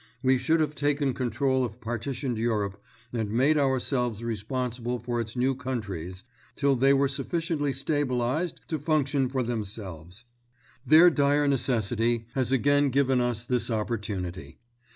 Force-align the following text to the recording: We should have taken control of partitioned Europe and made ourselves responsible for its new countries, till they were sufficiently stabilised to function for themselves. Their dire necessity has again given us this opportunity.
We 0.23 0.39
should 0.39 0.59
have 0.61 0.73
taken 0.73 1.13
control 1.13 1.63
of 1.63 1.79
partitioned 1.79 2.39
Europe 2.39 2.81
and 3.13 3.29
made 3.29 3.55
ourselves 3.55 4.23
responsible 4.23 4.97
for 4.97 5.21
its 5.21 5.35
new 5.35 5.53
countries, 5.53 6.23
till 6.55 6.75
they 6.75 6.91
were 6.91 7.07
sufficiently 7.07 7.71
stabilised 7.71 8.65
to 8.69 8.79
function 8.79 9.29
for 9.29 9.43
themselves. 9.43 10.25
Their 10.83 11.11
dire 11.11 11.47
necessity 11.47 12.25
has 12.33 12.51
again 12.51 12.89
given 12.89 13.21
us 13.21 13.45
this 13.45 13.69
opportunity. 13.69 14.57